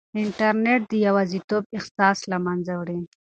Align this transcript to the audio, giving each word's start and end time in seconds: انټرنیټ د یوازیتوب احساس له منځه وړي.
انټرنیټ 0.21 0.81
د 0.91 0.93
یوازیتوب 1.07 1.63
احساس 1.77 2.17
له 2.31 2.37
منځه 2.45 2.73
وړي. 2.79 2.99